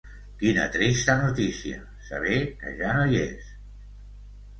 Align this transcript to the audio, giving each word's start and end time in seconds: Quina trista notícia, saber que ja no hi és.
Quina 0.43 0.61
trista 0.75 1.15
notícia, 1.19 1.81
saber 2.07 2.39
que 2.63 2.73
ja 2.79 2.95
no 2.97 3.05
hi 3.13 3.21
és. 3.27 3.53